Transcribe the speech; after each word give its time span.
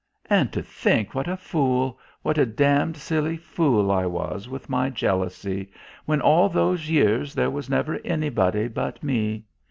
"And 0.31 0.51
to 0.53 0.63
think 0.63 1.13
what 1.13 1.27
a 1.27 1.37
fool, 1.37 1.99
what 2.23 2.39
a 2.39 2.45
damned 2.47 2.97
silly 2.97 3.37
fool 3.37 3.91
I 3.91 4.07
was, 4.07 4.49
with 4.49 4.67
my 4.67 4.89
jealousy. 4.89 5.69
When 6.05 6.21
all 6.21 6.49
those 6.49 6.89
years 6.89 7.35
there 7.35 7.51
was 7.51 7.69
never 7.69 7.99
anybody 8.03 8.67
but 8.67 9.03
me. 9.03 9.45